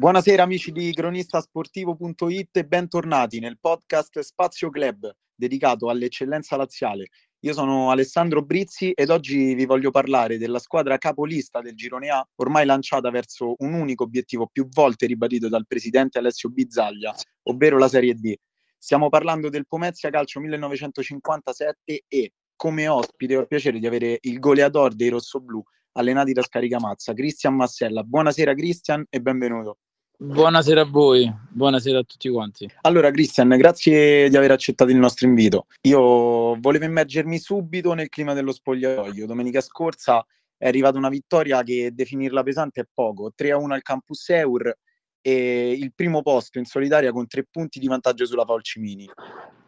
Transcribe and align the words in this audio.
Buonasera 0.00 0.42
amici 0.42 0.72
di 0.72 0.94
cronistasportivo.it 0.94 2.56
e 2.56 2.64
bentornati 2.64 3.38
nel 3.38 3.58
podcast 3.60 4.18
Spazio 4.20 4.70
Club 4.70 5.14
dedicato 5.34 5.90
all'eccellenza 5.90 6.56
laziale. 6.56 7.08
Io 7.40 7.52
sono 7.52 7.90
Alessandro 7.90 8.42
Brizzi 8.42 8.92
ed 8.92 9.10
oggi 9.10 9.52
vi 9.52 9.66
voglio 9.66 9.90
parlare 9.90 10.38
della 10.38 10.58
squadra 10.58 10.96
capolista 10.96 11.60
del 11.60 11.74
Girone 11.74 12.08
A, 12.08 12.26
ormai 12.36 12.64
lanciata 12.64 13.10
verso 13.10 13.56
un 13.58 13.74
unico 13.74 14.04
obiettivo 14.04 14.48
più 14.50 14.66
volte 14.70 15.04
ribadito 15.04 15.50
dal 15.50 15.66
presidente 15.66 16.16
Alessio 16.16 16.48
Bizzaglia, 16.48 17.14
ovvero 17.48 17.76
la 17.76 17.88
Serie 17.88 18.14
D. 18.14 18.34
Stiamo 18.78 19.10
parlando 19.10 19.50
del 19.50 19.66
Pomezia 19.66 20.08
Calcio 20.08 20.40
1957 20.40 22.04
e 22.08 22.32
come 22.56 22.88
ospite 22.88 23.36
ho 23.36 23.40
il 23.40 23.48
piacere 23.48 23.78
di 23.78 23.86
avere 23.86 24.16
il 24.22 24.38
goleador 24.38 24.94
dei 24.94 25.10
rossoblù 25.10 25.62
allenati 25.92 26.32
da 26.32 26.40
Scaricamazza, 26.40 27.12
Cristian 27.12 27.54
Massella. 27.54 28.02
Buonasera 28.02 28.54
Cristian 28.54 29.04
e 29.10 29.20
benvenuto. 29.20 29.76
Buonasera 30.22 30.82
a 30.82 30.84
voi, 30.84 31.34
buonasera 31.48 32.00
a 32.00 32.02
tutti 32.02 32.28
quanti. 32.28 32.70
Allora, 32.82 33.10
Cristian, 33.10 33.48
grazie 33.48 34.28
di 34.28 34.36
aver 34.36 34.50
accettato 34.50 34.90
il 34.90 34.98
nostro 34.98 35.26
invito. 35.26 35.64
Io 35.88 36.60
volevo 36.60 36.84
immergermi 36.84 37.38
subito 37.38 37.94
nel 37.94 38.10
clima 38.10 38.34
dello 38.34 38.52
spogliatoio. 38.52 39.24
Domenica 39.24 39.62
scorsa 39.62 40.22
è 40.58 40.68
arrivata 40.68 40.98
una 40.98 41.08
vittoria 41.08 41.62
che 41.62 41.92
definirla 41.94 42.42
pesante 42.42 42.82
è 42.82 42.86
poco, 42.92 43.32
3-1 43.34 43.70
al 43.70 43.80
Campus 43.80 44.28
Eur 44.28 44.76
e 45.22 45.72
il 45.72 45.94
primo 45.94 46.20
posto 46.20 46.58
in 46.58 46.66
solitaria 46.66 47.12
con 47.12 47.26
tre 47.26 47.46
punti 47.50 47.78
di 47.78 47.86
vantaggio 47.86 48.26
sulla 48.26 48.44
Falcimini. 48.44 49.08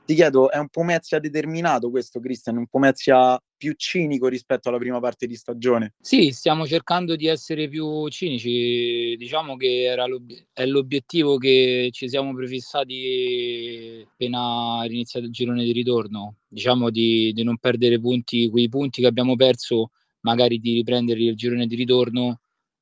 Ti 0.05 0.15
chiedo, 0.15 0.51
è 0.51 0.59
un 0.59 0.69
Pomezia 0.69 1.21
determinato 1.21 1.89
questo, 1.89 2.19
Cristian? 2.19 2.57
Un 2.57 2.67
Pomezia 2.67 3.41
più 3.57 3.75
cinico 3.77 4.27
rispetto 4.27 4.69
alla 4.69 4.79
prima 4.79 4.99
parte 4.99 5.29
di 5.29 5.37
stagione? 5.37 5.95
Sì, 6.01 6.33
stiamo 6.33 6.67
cercando 6.67 7.15
di 7.15 7.29
essere 7.29 7.69
più 7.69 8.09
cinici. 8.09 9.15
Diciamo 9.17 9.57
che 9.57 9.95
l'ob- 10.07 10.47
è 10.53 10.67
l'obiettivo 10.67 11.37
che 11.37 11.91
ci 11.93 12.09
siamo 12.09 12.35
prefissati 12.35 14.05
appena 14.05 14.85
iniziato 14.87 15.27
il 15.27 15.33
girone 15.33 15.63
di 15.63 15.71
ritorno. 15.71 16.39
Diciamo 16.49 16.91
di, 16.91 17.33
di 17.33 17.45
non 17.45 17.59
perdere 17.59 18.01
punti, 18.01 18.51
quei 18.51 18.69
punti 18.69 19.01
che 19.01 19.07
abbiamo 19.07 19.37
perso, 19.37 19.91
magari 20.23 20.59
di 20.59 20.75
riprenderli 20.75 21.27
il 21.27 21.37
girone 21.37 21.67
di 21.67 21.77
ritorno 21.77 22.41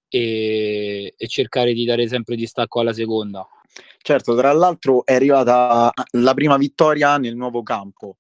e, 0.09 1.15
e 1.17 1.29
cercare 1.29 1.75
di 1.75 1.85
dare 1.85 2.09
sempre 2.09 2.35
distacco 2.35 2.81
alla 2.81 2.95
seconda. 2.95 3.47
Certo, 4.03 4.35
tra 4.35 4.53
l'altro 4.53 5.05
è 5.05 5.15
arrivata 5.15 5.93
la 6.13 6.35
prima 6.35 6.57
vittoria 6.57 7.19
nel 7.19 7.37
nuovo 7.37 7.63
campo, 7.63 8.17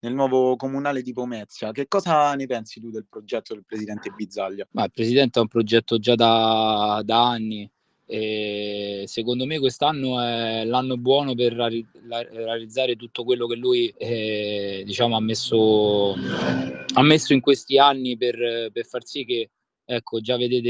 nel 0.00 0.14
nuovo 0.14 0.56
comunale 0.56 1.02
di 1.02 1.12
Pomezia. 1.12 1.72
Che 1.72 1.88
cosa 1.88 2.34
ne 2.34 2.46
pensi 2.46 2.80
tu 2.80 2.90
del 2.90 3.06
progetto 3.08 3.52
del 3.54 3.64
presidente 3.66 4.10
Bizzaglia? 4.10 4.66
Ma 4.70 4.84
il 4.84 4.92
presidente 4.92 5.38
ha 5.38 5.42
un 5.42 5.48
progetto 5.48 5.98
già 5.98 6.14
da, 6.14 7.02
da 7.04 7.28
anni. 7.30 7.68
E 8.06 9.04
secondo 9.06 9.46
me 9.46 9.58
quest'anno 9.58 10.20
è 10.20 10.64
l'anno 10.66 10.98
buono 10.98 11.34
per 11.34 11.54
realizzare 11.54 12.96
tutto 12.96 13.24
quello 13.24 13.46
che 13.46 13.56
lui 13.56 13.92
eh, 13.96 14.82
diciamo, 14.84 15.16
ha, 15.16 15.20
messo, 15.20 16.12
ha 16.12 17.02
messo 17.02 17.32
in 17.32 17.40
questi 17.40 17.78
anni 17.78 18.18
per, 18.18 18.70
per 18.72 18.84
far 18.84 19.06
sì 19.06 19.24
che 19.24 19.50
ecco, 19.86 20.20
già 20.20 20.36
vedete 20.36 20.68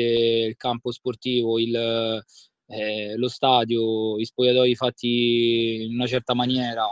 il 0.48 0.56
campo 0.56 0.92
sportivo, 0.92 1.58
il, 1.58 2.24
eh, 2.66 3.16
lo 3.16 3.28
stadio, 3.28 4.18
i 4.18 4.24
spogliatoi 4.24 4.74
fatti 4.74 5.84
in 5.84 5.94
una 5.94 6.06
certa 6.06 6.34
maniera 6.34 6.86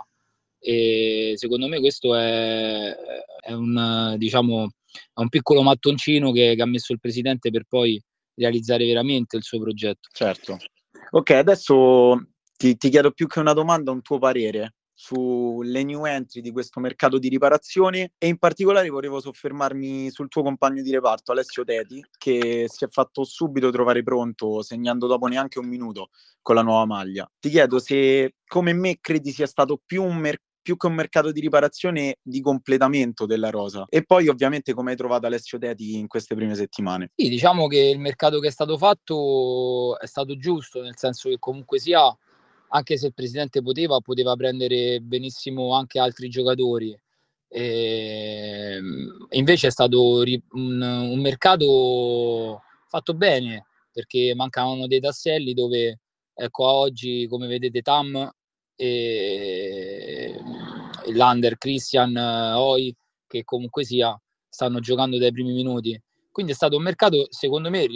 e 0.59 1.33
secondo 1.37 1.67
me 1.67 1.81
questo 1.81 2.15
è, 2.15 2.95
è 3.41 3.53
un, 3.53 4.15
diciamo, 4.17 4.71
è 5.13 5.21
un 5.21 5.29
piccolo 5.29 5.63
mattoncino 5.63 6.31
che, 6.31 6.55
che 6.55 6.63
ha 6.63 6.67
messo 6.67 6.93
il 6.93 7.01
presidente 7.01 7.51
per 7.51 7.65
poi 7.69 8.01
realizzare 8.35 8.87
veramente 8.87 9.37
il 9.37 9.43
suo 9.43 9.59
progetto. 9.59 10.09
Certo. 10.13 10.59
Ok, 11.11 11.31
adesso 11.31 12.29
ti, 12.57 12.77
ti 12.77 12.91
chiedo 12.91 13.11
più 13.11 13.27
che 13.27 13.41
una 13.41 13.53
domanda, 13.53 13.91
un 13.91 14.03
tuo 14.03 14.19
parere 14.19 14.75
sulle 14.95 15.83
new 15.83 16.05
entry 16.05 16.41
di 16.41 16.51
questo 16.51 16.81
mercato 16.81 17.19
di 17.19 17.29
riparazione 17.29 18.13
e 18.19 18.27
in 18.27 18.39
particolare 18.39 18.89
volevo 18.89 19.21
soffermarmi 19.21 20.11
sul 20.11 20.29
tuo 20.29 20.43
compagno 20.43 20.83
di 20.83 20.91
reparto 20.91 21.33
Alessio 21.33 21.65
Teti 21.65 22.05
che 22.19 22.67
si 22.69 22.85
è 22.85 22.89
fatto 22.89 23.25
subito 23.25 23.71
trovare 23.71 24.03
pronto 24.03 24.63
segnando 24.63 25.07
dopo 25.07 25.27
neanche 25.27 25.59
un 25.59 25.67
minuto 25.67 26.11
con 26.41 26.55
la 26.55 26.63
nuova 26.63 26.85
maglia. 26.85 27.31
Ti 27.39 27.49
chiedo 27.49 27.79
se 27.79 28.35
come 28.47 28.73
me 28.73 28.99
credi 29.01 29.33
sia 29.33 29.47
stato 29.47 29.81
più 29.85 30.03
un 30.03 30.17
mercato 30.17 30.51
più 30.63 30.77
che 30.77 30.87
un 30.87 30.95
mercato 30.95 31.33
di 31.33 31.41
riparazione 31.41 32.19
di 32.23 32.41
completamento 32.41 33.27
della 33.27 33.51
rosa. 33.51 33.85
E 33.89 34.05
poi 34.05 34.29
ovviamente 34.29 34.73
come 34.73 34.93
hai 34.93 34.97
trovato 34.97 35.27
Alessio 35.27 35.59
Teti 35.59 35.99
in 35.99 36.07
queste 36.07 36.37
prime 36.37 36.55
settimane? 36.55 37.11
Sì, 37.15 37.29
diciamo 37.29 37.67
che 37.67 37.79
il 37.79 37.99
mercato 37.99 38.39
che 38.39 38.47
è 38.47 38.53
stato 38.53 38.79
fatto 38.79 39.99
è 39.99 40.07
stato 40.07 40.37
giusto, 40.37 40.81
nel 40.81 40.97
senso 40.97 41.29
che 41.29 41.39
comunque 41.39 41.81
sia 41.81 42.17
anche 42.75 42.97
se 42.97 43.07
il 43.07 43.15
presidente 43.15 43.63
poteva, 43.63 44.01
poteva 44.01 44.35
prendere 44.35 45.01
benissimo 45.01 45.75
anche 45.75 45.99
altri 45.99 46.29
giocatori. 46.29 46.99
E, 47.49 48.77
ehm, 48.77 49.27
invece 49.31 49.67
è 49.67 49.71
stato 49.71 50.23
un, 50.23 50.81
un, 50.81 51.21
mercato 51.21 52.63
fatto 52.87 53.13
bene 53.15 53.67
perché 53.93 54.35
mancavano 54.35 54.87
dei 54.87 55.01
tasselli 55.01 55.53
dove 55.53 56.01
ecco 56.33 56.65
oggi 56.65 57.27
come 57.29 57.47
vedete 57.47 57.83
Tam 57.83 58.31
e 58.75 60.35
l'Under 61.09 61.59
Christian 61.59 62.17
Oi 62.17 62.95
che 63.27 63.45
comunque 63.45 63.85
sia 63.85 64.19
stanno 64.49 64.81
giocando 64.81 65.19
dai 65.19 65.31
primi 65.31 65.53
minuti 65.53 66.01
quindi 66.31 66.53
è 66.53 66.55
stato 66.55 66.77
un 66.77 66.83
mercato 66.83 67.27
secondo 67.29 67.69
me 67.69 67.87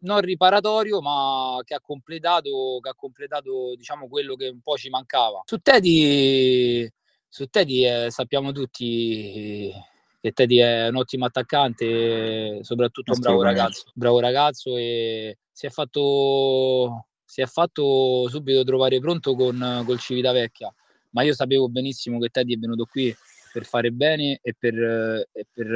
non 0.00 0.20
riparatorio, 0.20 1.00
ma 1.00 1.58
che 1.64 1.74
ha 1.74 1.80
completato, 1.80 2.78
che 2.80 2.88
ha 2.88 2.94
completato 2.94 3.74
diciamo, 3.76 4.08
quello 4.08 4.36
che 4.36 4.48
un 4.48 4.60
po' 4.60 4.76
ci 4.76 4.88
mancava. 4.90 5.42
Su 5.44 5.58
Teddy, 5.58 6.88
su 7.28 7.46
Teddy 7.46 7.86
eh, 7.86 8.10
sappiamo 8.10 8.52
tutti 8.52 9.72
che 10.20 10.32
Teddy 10.32 10.56
è 10.56 10.88
un 10.88 10.96
ottimo 10.96 11.26
attaccante, 11.26 12.62
soprattutto 12.62 13.12
un 13.12 13.20
bravo 13.20 13.42
ragazzo, 13.42 13.84
bravo 13.94 14.20
ragazzo 14.20 14.76
e 14.76 15.38
si 15.52 15.66
è 15.66 15.70
fatto, 15.70 17.06
si 17.24 17.40
è 17.40 17.46
fatto 17.46 18.28
subito 18.28 18.64
trovare 18.64 18.98
pronto 18.98 19.34
con 19.34 19.82
col 19.84 19.98
Civitavecchia, 19.98 20.72
ma 21.10 21.22
io 21.22 21.34
sapevo 21.34 21.68
benissimo 21.68 22.18
che 22.18 22.28
Teddy 22.28 22.54
è 22.54 22.58
venuto 22.58 22.84
qui 22.84 23.14
per 23.52 23.64
fare 23.64 23.90
bene 23.90 24.38
e 24.42 24.54
per, 24.58 24.74
e 25.32 25.46
per, 25.52 25.66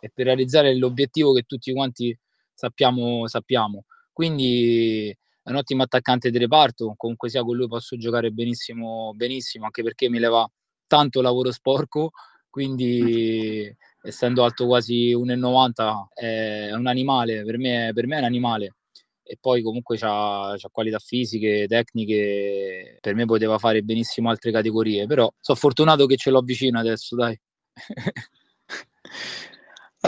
e 0.00 0.10
per 0.14 0.26
realizzare 0.26 0.76
l'obiettivo 0.76 1.32
che 1.32 1.42
tutti 1.42 1.72
quanti 1.72 2.16
sappiamo, 2.58 3.28
sappiamo. 3.28 3.84
Quindi 4.12 5.08
è 5.42 5.50
un 5.50 5.56
ottimo 5.56 5.84
attaccante 5.84 6.30
di 6.30 6.38
reparto, 6.38 6.94
comunque 6.96 7.28
sia 7.30 7.42
con 7.44 7.56
lui 7.56 7.68
posso 7.68 7.96
giocare 7.96 8.30
benissimo, 8.32 9.12
benissimo 9.14 9.64
anche 9.64 9.82
perché 9.84 10.10
mi 10.10 10.18
leva 10.18 10.46
tanto 10.88 11.20
lavoro 11.20 11.52
sporco, 11.52 12.10
quindi 12.50 13.72
essendo 14.02 14.42
alto 14.42 14.66
quasi 14.66 15.14
1,90 15.14 16.08
è 16.14 16.72
un 16.72 16.86
animale, 16.88 17.44
per 17.44 17.58
me, 17.58 17.92
per 17.94 18.06
me 18.08 18.16
è 18.16 18.18
un 18.18 18.24
animale. 18.24 18.74
E 19.22 19.36
poi 19.40 19.62
comunque 19.62 19.98
ha 20.00 20.56
qualità 20.72 20.98
fisiche, 20.98 21.66
tecniche, 21.68 22.96
per 23.00 23.14
me 23.14 23.26
poteva 23.26 23.58
fare 23.58 23.82
benissimo 23.82 24.30
altre 24.30 24.50
categorie, 24.50 25.06
però 25.06 25.30
sono 25.38 25.58
fortunato 25.58 26.06
che 26.06 26.16
ce 26.16 26.30
l'ho 26.30 26.40
vicino 26.40 26.78
adesso, 26.80 27.14
dai. 27.14 27.38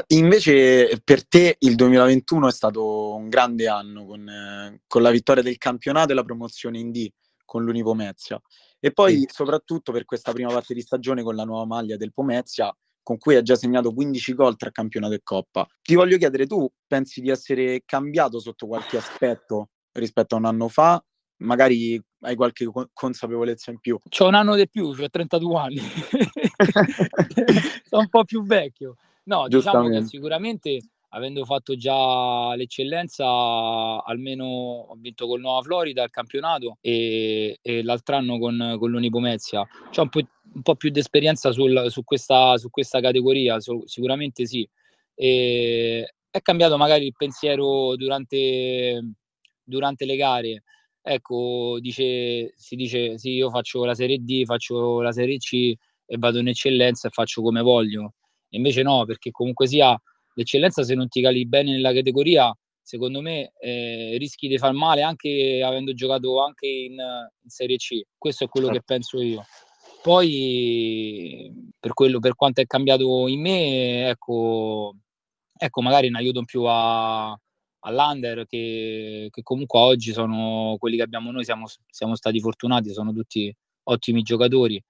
Invece 0.09 1.01
per 1.03 1.27
te 1.27 1.57
il 1.59 1.75
2021 1.75 2.47
è 2.47 2.53
stato 2.53 3.15
un 3.15 3.29
grande 3.29 3.67
anno 3.67 4.07
con, 4.07 4.29
eh, 4.29 4.83
con 4.87 5.03
la 5.03 5.11
vittoria 5.11 5.43
del 5.43 5.59
campionato 5.59 6.13
e 6.13 6.15
la 6.15 6.23
promozione 6.23 6.79
in 6.79 6.93
D 6.93 7.11
con 7.45 7.65
l'Unipomezia. 7.65 8.41
E 8.79 8.93
poi 8.93 9.19
sì. 9.19 9.29
soprattutto 9.33 9.91
per 9.91 10.05
questa 10.05 10.33
prima 10.33 10.53
parte 10.53 10.75
di 10.75 10.81
stagione 10.81 11.25
con 11.25 11.35
la 11.35 11.45
nuova 11.45 11.67
maglia 11.67 11.97
del 11.97 12.13
Pomezia, 12.13 12.75
con 13.03 13.19
cui 13.19 13.35
ha 13.35 13.43
già 13.43 13.57
segnato 13.57 13.93
15 13.93 14.35
gol 14.35 14.57
tra 14.57 14.71
campionato 14.71 15.15
e 15.15 15.21
coppa. 15.25 15.67
Ti 15.83 15.95
voglio 15.97 16.17
chiedere, 16.17 16.47
tu 16.47 16.71
pensi 16.87 17.21
di 17.21 17.29
essere 17.29 17.83
cambiato 17.85 18.39
sotto 18.39 18.69
qualche 18.69 18.97
aspetto 18.97 19.71
rispetto 19.93 20.37
a 20.37 20.39
un 20.39 20.45
anno 20.45 20.69
fa? 20.69 21.05
Magari 21.39 22.01
hai 22.21 22.37
qualche 22.37 22.71
consapevolezza 22.93 23.73
in 23.73 23.81
più. 23.81 23.99
C'ho 24.09 24.29
un 24.29 24.35
anno 24.35 24.55
di 24.55 24.69
più, 24.69 24.95
cioè 24.95 25.11
32 25.11 25.59
anni. 25.59 25.81
Sono 27.89 28.03
un 28.03 28.09
po' 28.09 28.25
più 28.25 28.45
vecchio. 28.45 28.95
No, 29.25 29.49
diciamo 29.49 29.89
che 29.89 30.03
sicuramente 30.05 30.81
avendo 31.11 31.45
fatto 31.45 31.77
già 31.77 32.55
l'eccellenza, 32.55 33.25
almeno 34.05 34.45
ho 34.45 34.95
vinto 34.97 35.27
col 35.27 35.41
Nuova 35.41 35.63
Florida 35.63 36.05
il 36.05 36.11
campionato 36.11 36.79
e, 36.81 37.59
e 37.61 37.83
l'altro 37.83 38.17
anno 38.17 38.39
con, 38.39 38.77
con 38.79 38.91
l'Unipomezia. 38.91 39.67
C'è 39.91 40.03
un 40.03 40.09
po', 40.09 40.21
un 40.55 40.63
po' 40.63 40.77
più 40.77 40.91
di 40.91 41.01
esperienza 41.01 41.53
sul, 41.53 41.87
su, 41.89 42.05
questa, 42.05 42.57
su, 42.59 42.71
questa, 42.71 43.01
categoria, 43.01 43.59
so, 43.61 43.87
sicuramente 43.87 44.47
sì. 44.47 44.69
E 45.15 46.15
è 46.31 46.41
cambiato 46.43 46.77
magari 46.77 47.07
il 47.07 47.15
pensiero 47.17 47.97
durante, 47.97 49.15
durante 49.63 50.05
le 50.05 50.17
gare. 50.17 50.63
Ecco, 51.03 51.79
dice, 51.81 52.53
si 52.57 52.77
dice 52.77 53.19
sì, 53.19 53.31
io 53.31 53.51
faccio 53.51 53.85
la 53.85 53.95
Serie 53.95 54.19
D, 54.19 54.45
faccio 54.45 55.01
la 55.01 55.13
Serie 55.13 55.39
C 55.39 55.75
e 56.07 56.17
vado 56.19 56.39
in 56.39 56.49
eccellenza 56.49 57.09
e 57.09 57.11
faccio 57.11 57.43
come 57.43 57.63
voglio 57.63 58.15
Invece 58.51 58.83
no, 58.83 59.05
perché 59.05 59.31
comunque 59.31 59.67
sia 59.67 60.01
l'eccellenza 60.35 60.83
se 60.83 60.95
non 60.95 61.09
ti 61.09 61.21
cali 61.21 61.47
bene 61.47 61.73
nella 61.73 61.93
categoria 61.93 62.55
secondo 62.83 63.21
me 63.21 63.53
eh, 63.61 64.17
rischi 64.19 64.49
di 64.49 64.59
far 64.59 64.73
male 64.73 65.03
anche 65.03 65.63
avendo 65.65 65.93
giocato 65.95 66.43
anche 66.43 66.67
in, 66.67 66.93
in 66.95 67.49
Serie 67.49 67.77
C. 67.77 68.01
Questo 68.19 68.45
è 68.45 68.49
quello 68.49 68.67
certo. 68.67 68.81
che 68.81 68.85
penso 68.87 69.21
io. 69.21 69.45
Poi 70.03 71.53
per, 71.79 71.93
quello, 71.93 72.19
per 72.19 72.35
quanto 72.35 72.61
è 72.61 72.67
cambiato 72.67 73.29
in 73.29 73.41
me, 73.41 74.09
ecco, 74.09 74.97
ecco 75.57 75.83
magari 75.83 76.11
ne 76.11 76.19
aiuto 76.19 76.41
in 76.41 76.47
più 76.47 76.65
a, 76.65 77.39
all'Under 77.81 78.47
che, 78.47 79.29
che, 79.31 79.43
comunque 79.43 79.79
oggi 79.79 80.13
sono 80.13 80.77
quelli 80.79 80.97
che 80.97 81.03
abbiamo 81.03 81.31
noi, 81.31 81.45
siamo, 81.45 81.67
siamo 81.89 82.17
stati 82.17 82.41
fortunati, 82.41 82.93
sono 82.93 83.13
tutti 83.13 83.55
ottimi 83.85 84.23
giocatori 84.23 84.83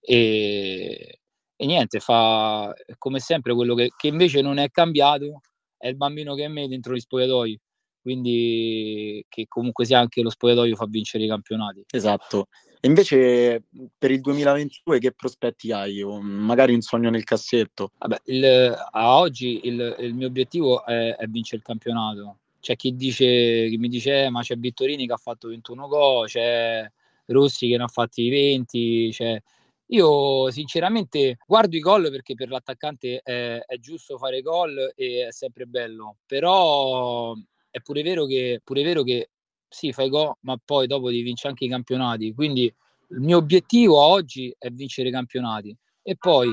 e, 0.00 1.20
e 1.60 1.66
niente, 1.66 1.98
fa 1.98 2.72
come 2.98 3.18
sempre 3.18 3.52
quello 3.52 3.74
che, 3.74 3.90
che 3.96 4.06
invece 4.06 4.42
non 4.42 4.58
è 4.58 4.70
cambiato 4.70 5.40
è 5.76 5.88
il 5.88 5.96
bambino 5.96 6.36
che 6.36 6.44
è 6.44 6.48
me 6.48 6.68
dentro 6.68 6.94
gli 6.94 7.00
spogliatoi, 7.00 7.60
quindi 8.00 9.24
che 9.28 9.46
comunque 9.48 9.84
sia 9.84 9.98
anche 9.98 10.22
lo 10.22 10.30
spogliatoio 10.30 10.76
fa 10.76 10.86
vincere 10.88 11.24
i 11.24 11.28
campionati. 11.28 11.84
Esatto. 11.90 12.46
E 12.80 12.86
invece 12.86 13.64
per 13.98 14.12
il 14.12 14.20
2022 14.20 15.00
che 15.00 15.12
prospetti 15.12 15.72
hai? 15.72 16.00
Magari 16.04 16.74
un 16.74 16.80
sogno 16.80 17.10
nel 17.10 17.24
cassetto? 17.24 17.90
Vabbè, 17.98 18.20
il, 18.26 18.76
a 18.92 19.18
oggi 19.18 19.60
il, 19.64 19.96
il, 19.98 20.14
mio 20.14 20.28
obiettivo 20.28 20.84
è, 20.84 21.16
è, 21.16 21.26
vincere 21.26 21.56
il 21.56 21.64
campionato. 21.64 22.38
C'è 22.60 22.76
chi, 22.76 22.94
dice, 22.94 23.66
chi 23.68 23.78
mi 23.78 23.88
dice 23.88 24.26
eh, 24.26 24.30
ma 24.30 24.42
c'è 24.42 24.54
Vittorini 24.54 25.08
che 25.08 25.12
ha 25.12 25.16
fatto 25.16 25.48
21 25.48 25.88
gol, 25.88 26.28
c'è 26.28 26.88
Rossi 27.26 27.68
che 27.68 27.76
ne 27.76 27.82
ha 27.82 27.88
fatti 27.88 28.28
20, 28.28 29.10
c'è 29.12 29.42
io 29.88 30.50
sinceramente 30.50 31.38
guardo 31.46 31.76
i 31.76 31.80
gol 31.80 32.10
perché 32.10 32.34
per 32.34 32.48
l'attaccante 32.48 33.20
è, 33.22 33.58
è 33.58 33.78
giusto 33.78 34.18
fare 34.18 34.42
gol 34.42 34.92
e 34.94 35.26
è 35.28 35.32
sempre 35.32 35.66
bello, 35.66 36.16
però 36.26 37.34
è 37.70 37.80
pure 37.80 38.02
vero 38.02 38.26
che, 38.26 38.60
pure 38.64 38.82
vero 38.82 39.02
che 39.02 39.30
sì, 39.68 39.92
fai 39.92 40.08
gol, 40.08 40.34
ma 40.40 40.58
poi 40.62 40.86
dopo 40.86 41.10
devi 41.10 41.22
vincere 41.22 41.50
anche 41.50 41.64
i 41.64 41.68
campionati. 41.68 42.34
Quindi 42.34 42.64
il 43.10 43.20
mio 43.20 43.38
obiettivo 43.38 43.98
oggi 43.98 44.54
è 44.58 44.68
vincere 44.70 45.08
i 45.08 45.12
campionati 45.12 45.74
e 46.02 46.16
poi 46.16 46.50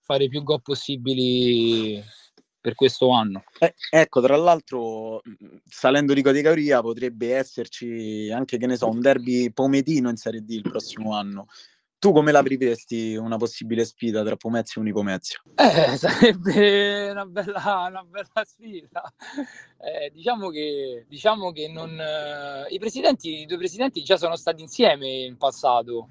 fare 0.00 0.28
più 0.28 0.42
gol 0.42 0.62
possibili 0.62 2.02
per 2.60 2.74
questo 2.74 3.10
anno. 3.10 3.44
Eh, 3.58 3.74
ecco, 3.90 4.20
tra 4.20 4.36
l'altro, 4.36 5.22
salendo 5.68 6.12
di 6.14 6.22
categoria 6.22 6.80
potrebbe 6.80 7.34
esserci 7.34 8.30
anche, 8.30 8.58
che 8.58 8.66
ne 8.66 8.76
so, 8.76 8.88
un 8.88 9.00
derby 9.00 9.50
pometino 9.52 10.08
in 10.08 10.16
Serie 10.16 10.42
D 10.42 10.50
il 10.50 10.62
prossimo 10.62 11.14
anno. 11.14 11.46
Tu 12.00 12.12
come 12.12 12.30
la 12.30 12.42
vivresti 12.42 13.16
una 13.16 13.38
possibile 13.38 13.84
sfida 13.84 14.22
tra 14.22 14.36
Pomezia 14.36 14.74
e 14.76 14.80
Unipomezia? 14.84 15.42
Eh, 15.56 15.96
sarebbe 15.98 17.10
una 17.10 17.26
bella, 17.26 17.86
una 17.88 18.04
bella 18.04 18.44
sfida. 18.44 19.12
Eh, 19.80 20.10
diciamo 20.12 20.50
che, 20.50 21.06
diciamo 21.08 21.50
che 21.50 21.66
non, 21.66 21.90
eh, 21.98 22.66
i, 22.68 22.78
presidenti, 22.78 23.40
i 23.40 23.46
due 23.46 23.56
presidenti 23.56 24.04
già 24.04 24.16
sono 24.16 24.36
stati 24.36 24.62
insieme 24.62 25.08
in 25.08 25.36
passato 25.36 26.10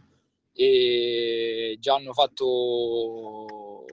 e 0.51 1.77
già 1.79 1.95
hanno 1.95 2.11
fatto 2.11 3.85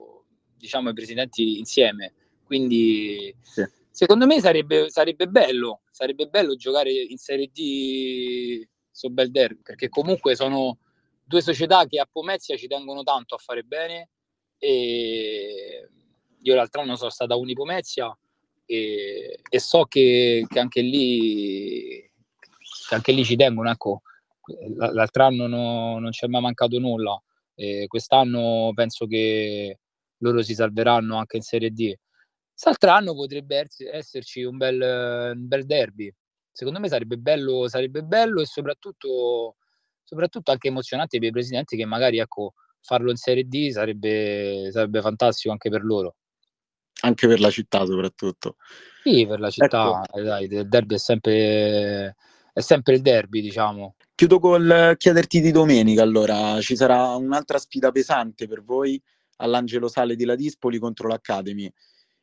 diciamo 0.57 0.89
i 0.89 0.93
presidenti 0.93 1.59
insieme. 1.59 2.13
Quindi 2.43 3.33
sì. 3.39 3.63
secondo 3.89 4.25
me 4.25 4.41
sarebbe, 4.41 4.89
sarebbe 4.89 5.27
bello, 5.27 5.83
sarebbe 5.91 6.27
bello 6.27 6.55
giocare 6.55 6.91
in 6.91 7.17
Serie 7.17 7.49
D 7.53 8.67
su 8.91 9.09
Bel 9.11 9.31
Derby, 9.31 9.61
perché 9.61 9.87
comunque 9.87 10.35
sono 10.35 10.79
due 11.25 11.41
società 11.41 11.85
che 11.85 11.99
a 11.99 12.07
Pomezia 12.09 12.55
ci 12.55 12.67
tengono 12.67 13.01
tanto 13.03 13.35
a 13.35 13.39
fare 13.39 13.63
bene 13.63 14.09
e 14.57 15.89
io 16.39 16.55
l'altro 16.55 16.81
anno 16.81 16.95
sono 16.95 17.09
stata 17.09 17.33
a 17.33 17.37
Unipomezia 17.37 18.15
e, 18.65 19.39
e 19.49 19.59
so 19.59 19.85
che, 19.85 20.45
che, 20.47 20.59
anche 20.59 20.81
lì, 20.81 22.09
che 22.87 22.95
anche 22.95 23.11
lì 23.11 23.25
ci 23.25 23.35
tengono 23.35 23.71
ecco. 23.71 24.01
L'altro 24.77 25.25
anno 25.25 25.47
no, 25.47 25.97
non 25.97 26.11
ci 26.11 26.23
è 26.23 26.27
mai 26.27 26.41
mancato 26.41 26.77
nulla 26.77 27.19
e 27.55 27.87
quest'anno 27.87 28.71
penso 28.75 29.07
che 29.07 29.79
loro 30.17 30.43
si 30.43 30.53
salveranno 30.53 31.17
anche 31.17 31.37
in 31.37 31.41
Serie 31.41 31.71
D. 31.71 31.95
Quest'altro 32.51 32.91
anno 32.91 33.15
potrebbe 33.15 33.67
esserci 33.91 34.43
un 34.43 34.57
bel, 34.57 35.33
un 35.35 35.47
bel 35.47 35.65
derby. 35.65 36.13
Secondo 36.51 36.79
me 36.79 36.87
sarebbe 36.87 37.17
bello, 37.17 37.67
sarebbe 37.67 38.03
bello 38.03 38.39
e 38.39 38.45
soprattutto 38.45 39.57
soprattutto 40.05 40.51
anche 40.51 40.69
emozionante 40.69 41.19
per 41.19 41.27
i 41.27 41.31
presidenti 41.31 41.75
che 41.75 41.85
magari 41.85 42.19
ecco, 42.19 42.53
farlo 42.79 43.09
in 43.09 43.17
Serie 43.17 43.45
D 43.45 43.71
sarebbe, 43.71 44.69
sarebbe 44.71 45.01
fantastico 45.01 45.51
anche 45.51 45.69
per 45.69 45.83
loro. 45.83 46.15
Anche 47.01 47.27
per 47.27 47.41
la 47.41 47.49
città 47.49 47.85
soprattutto. 47.85 48.55
Sì, 49.03 49.27
per 49.27 49.39
la 49.39 49.49
città, 49.49 50.01
ecco. 50.03 50.21
dai, 50.21 50.45
il 50.45 50.67
derby 50.69 50.95
è 50.95 50.97
sempre, 50.97 52.15
è 52.53 52.59
sempre 52.61 52.95
il 52.95 53.01
derby, 53.01 53.41
diciamo. 53.41 53.95
Chiudo 54.15 54.39
col 54.39 54.95
chiederti 54.97 55.41
di 55.41 55.51
domenica, 55.51 56.01
allora, 56.01 56.61
ci 56.61 56.75
sarà 56.75 57.15
un'altra 57.15 57.57
sfida 57.57 57.91
pesante 57.91 58.47
per 58.47 58.63
voi 58.63 59.01
all'Angelo 59.37 59.89
Sale 59.89 60.15
di 60.15 60.23
Ladispoli 60.23 60.79
contro 60.79 61.09
l'Academy. 61.09 61.71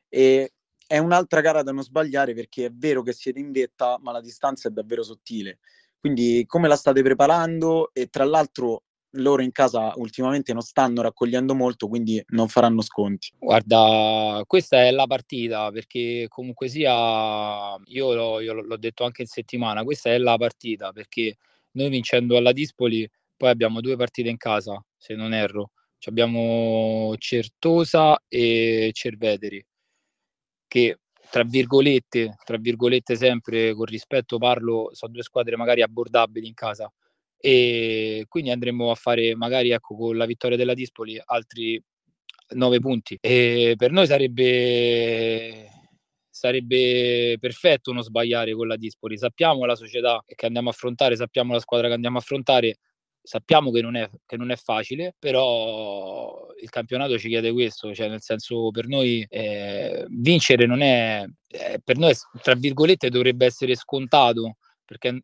E 0.09 0.55
è 0.87 0.99
un'altra 0.99 1.41
gara 1.41 1.63
da 1.63 1.73
non 1.73 1.83
sbagliare 1.83 2.35
perché 2.35 2.67
è 2.67 2.71
vero 2.73 3.03
che 3.03 3.13
siete 3.13 3.39
in 3.39 3.53
vetta, 3.53 3.99
ma 4.01 4.13
la 4.13 4.21
distanza 4.21 4.69
è 4.69 4.71
davvero 4.71 5.03
sottile. 5.03 5.59
Quindi 6.03 6.43
come 6.47 6.67
la 6.67 6.75
state 6.75 7.01
preparando? 7.01 7.91
E 7.93 8.09
tra 8.09 8.25
l'altro 8.25 8.83
loro 9.17 9.41
in 9.43 9.53
casa 9.53 9.93
ultimamente 9.97 10.53
non 10.53 10.63
stanno 10.63 11.01
raccogliendo 11.01 11.55
molto, 11.55 11.87
quindi 11.87 12.21
non 12.31 12.49
faranno 12.49 12.81
sconti. 12.83 13.31
Guarda, 13.39 14.43
questa 14.45 14.83
è 14.83 14.91
la 14.91 15.07
partita 15.07 15.71
perché 15.71 16.27
comunque 16.29 16.67
sia, 16.67 17.77
io 17.85 18.15
l'ho, 18.15 18.41
io 18.41 18.53
l'ho 18.53 18.77
detto 18.79 19.05
anche 19.05 19.23
in 19.23 19.29
settimana, 19.29 19.85
questa 19.85 20.11
è 20.11 20.19
la 20.19 20.37
partita 20.37 20.91
perché 20.91 21.37
noi 21.73 21.89
vincendo 21.89 22.37
alla 22.37 22.51
Dispoli 22.53 23.09
poi 23.37 23.51
abbiamo 23.51 23.81
due 23.81 23.95
partite 23.95 24.29
in 24.29 24.39
casa, 24.39 24.85
se 24.97 25.15
non 25.15 25.33
erro. 25.33 25.71
Abbiamo 26.07 27.15
Certosa 27.17 28.21
e 28.27 28.91
Cerveteri, 28.93 29.65
che 30.67 30.99
tra 31.33 31.45
virgolette, 31.45 32.37
tra 32.45 32.59
virgolette 32.59 33.17
sempre 33.17 33.73
con 33.73 33.87
rispetto 33.87 34.37
parlo, 34.37 34.91
sono 34.93 35.13
due 35.13 35.23
squadre 35.23 35.57
magari 35.57 35.81
abbordabili 35.81 36.47
in 36.47 36.53
casa. 36.53 36.93
E 37.39 38.27
quindi 38.29 38.51
andremo 38.51 38.91
a 38.91 38.95
fare 38.95 39.35
magari 39.35 39.71
ecco 39.71 39.97
con 39.97 40.15
la 40.19 40.27
vittoria 40.27 40.59
della 40.59 40.75
Dispoli 40.75 41.19
altri 41.25 41.83
nove 42.51 42.81
punti. 42.81 43.17
E 43.19 43.73
per 43.79 43.93
noi 43.93 44.07
sarebbe 44.07 45.71
sarebbe 46.29 47.39
perfetto 47.41 47.95
non 47.95 48.03
sbagliare 48.03 48.53
con 48.53 48.67
la 48.67 48.77
Dispoli. 48.77 49.17
Sappiamo 49.17 49.65
la 49.65 49.75
società 49.75 50.23
che 50.27 50.45
andiamo 50.45 50.69
a 50.69 50.73
affrontare 50.73 51.17
sappiamo 51.17 51.55
la 51.55 51.61
squadra 51.61 51.89
che 51.89 51.95
andiamo 51.95 52.19
a 52.19 52.21
affrontare 52.21 52.77
sappiamo 53.23 53.71
che 53.71 53.81
non, 53.81 53.97
è, 53.97 54.11
che 54.27 54.37
non 54.37 54.51
è 54.51 54.57
facile, 54.57 55.15
però 55.19 56.49
il 56.61 56.71
campionato 56.71 57.19
ci 57.19 57.29
chiede 57.29 57.53
questo, 57.53 57.95
cioè 57.95 58.09
nel 58.09 58.21
senso 58.21 58.71
per 58.71 58.87
noi 58.89 59.25
eh, 59.29 60.05
vincere 60.09 60.67
non 60.67 60.81
è, 60.83 61.25
eh, 61.49 61.81
per 61.83 61.99
noi 61.99 62.15
tra 62.43 62.55
virgolette 62.55 63.11
dovrebbe 63.11 63.47
essere 63.47 63.75
scontato, 63.77 64.57
perché 64.85 65.23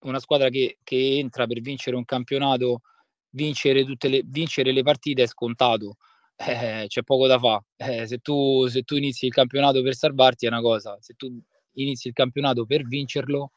una 0.00 0.18
squadra 0.18 0.48
che, 0.48 0.78
che 0.82 1.18
entra 1.18 1.46
per 1.46 1.60
vincere 1.60 1.96
un 1.96 2.04
campionato, 2.04 2.82
vincere, 3.30 3.84
tutte 3.84 4.08
le, 4.08 4.22
vincere 4.24 4.72
le 4.72 4.82
partite 4.82 5.22
è 5.24 5.26
scontato. 5.26 5.96
Eh, 6.36 6.86
c'è 6.88 7.02
poco 7.02 7.26
da 7.26 7.38
fare. 7.38 7.64
Eh, 7.76 8.06
se, 8.06 8.18
tu, 8.18 8.66
se 8.68 8.82
tu 8.82 8.96
inizi 8.96 9.26
il 9.26 9.32
campionato 9.32 9.82
per 9.82 9.94
salvarti 9.94 10.46
è 10.46 10.48
una 10.48 10.62
cosa, 10.62 10.96
se 11.00 11.14
tu 11.14 11.28
inizi 11.74 12.08
il 12.08 12.14
campionato 12.14 12.64
per 12.64 12.82
vincerlo, 12.82 13.52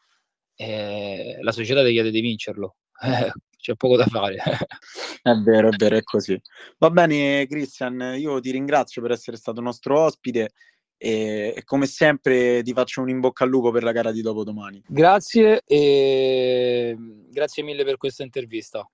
eh, 0.55 1.37
la 1.41 1.51
società 1.51 1.83
ti 1.83 1.91
chiede 1.91 2.11
di 2.11 2.21
vincerlo. 2.21 2.75
Eh, 3.03 3.31
c'è 3.63 3.75
poco 3.75 3.95
da 3.95 4.05
fare. 4.05 4.35
è 5.21 5.33
vero, 5.35 5.69
è 5.69 5.75
vero, 5.77 5.95
è 5.95 6.03
così. 6.03 6.39
Va 6.77 6.89
bene, 6.89 7.47
Christian, 7.47 8.15
io 8.17 8.41
ti 8.41 8.51
ringrazio 8.51 9.01
per 9.01 9.11
essere 9.11 9.37
stato 9.37 9.61
nostro 9.61 10.01
ospite 10.01 10.51
e, 10.97 11.53
e 11.55 11.63
come 11.63 11.85
sempre 11.85 12.61
ti 12.61 12.73
faccio 12.73 13.01
un 13.01 13.09
in 13.09 13.21
bocca 13.21 13.45
al 13.45 13.49
lupo 13.49 13.71
per 13.71 13.83
la 13.83 13.93
gara 13.93 14.11
di 14.11 14.21
dopodomani. 14.21 14.83
Grazie 14.85 15.61
e 15.65 16.97
grazie 17.29 17.63
mille 17.63 17.85
per 17.85 17.95
questa 17.95 18.23
intervista. 18.23 18.85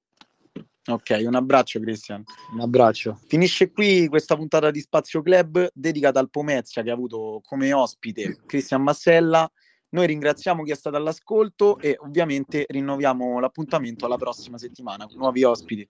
Ok, 0.86 1.20
un 1.26 1.34
abbraccio 1.34 1.80
Cristian. 1.80 2.24
Un 2.54 2.62
abbraccio. 2.62 3.20
Finisce 3.28 3.72
qui 3.72 4.08
questa 4.08 4.36
puntata 4.36 4.70
di 4.70 4.82
Spazio 4.82 5.24
Club 5.24 5.68
dedicata 5.74 6.20
al 6.20 6.30
Pomezia 6.30 6.84
che 6.84 6.92
ha 6.92 6.94
avuto 6.94 7.42
come 7.44 7.74
ospite 7.74 8.38
Cristian 8.46 8.84
Massella 8.84 9.52
noi 9.92 10.08
ringraziamo 10.08 10.64
chi 10.64 10.72
è 10.72 10.76
stato 10.76 10.96
all'ascolto 10.98 11.80
e 11.80 11.96
ovviamente 12.00 12.66
rinnoviamo 12.68 13.40
l'appuntamento 13.40 14.06
alla 14.06 14.18
prossima 14.18 14.58
settimana 14.58 15.06
con 15.08 15.18
nuovi 15.18 15.44
ospiti. 15.44 15.88